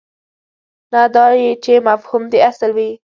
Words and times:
نه 0.91 1.03
دا 1.13 1.25
چې 1.63 1.73
مفهوم 1.87 2.23
دې 2.31 2.39
اصل 2.49 2.69
وي. 2.77 2.89